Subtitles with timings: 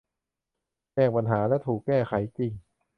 [0.93, 2.51] แจ้งแล้วปัญหาถูกแก้ไขจริง